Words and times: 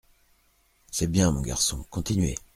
C’est 0.89 1.11
bien, 1.11 1.29
mon 1.31 1.41
garçon, 1.43 1.85
continuez! 1.91 2.33